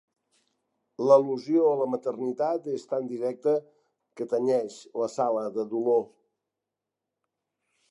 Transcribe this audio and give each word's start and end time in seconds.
L'al·lusió 1.09 1.67
a 1.73 1.75
la 1.81 1.87
maternitat 1.95 2.69
és 2.79 2.87
tan 2.95 3.05
directa 3.13 3.55
que 4.21 4.29
tenyeix 4.33 4.81
la 5.03 5.11
sala 5.19 5.47
de 5.59 5.69
dolor. 5.77 6.05